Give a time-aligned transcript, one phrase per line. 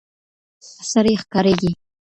[0.91, 1.71] سرې ښكاريږي